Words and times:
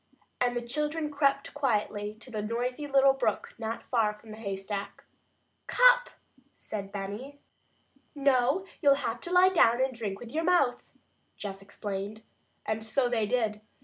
And 0.39 0.57
the 0.57 0.63
children 0.67 1.11
crept 1.11 1.53
quietly 1.53 2.15
to 2.21 2.31
the 2.31 2.41
noisy 2.41 2.87
little 2.87 3.13
brook 3.13 3.53
not 3.59 3.83
far 3.83 4.15
from 4.15 4.31
the 4.31 4.37
haystack. 4.37 5.03
"Cup," 5.67 6.09
said 6.55 6.91
Benny. 6.91 7.37
"No, 8.15 8.65
you'll 8.81 8.95
have 8.95 9.21
to 9.21 9.31
lie 9.31 9.49
down 9.49 9.79
and 9.79 9.93
drink 9.93 10.19
with 10.19 10.31
your 10.31 10.43
mouth," 10.43 10.91
Jess 11.37 11.61
explained. 11.61 12.23
And 12.65 12.83
so 12.83 13.09
they 13.09 13.27
did. 13.27 13.61